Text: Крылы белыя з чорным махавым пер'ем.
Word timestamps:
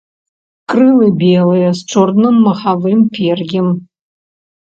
Крылы 0.71 1.07
белыя 1.23 1.67
з 1.79 1.85
чорным 1.93 2.35
махавым 2.47 2.99
пер'ем. 3.17 3.67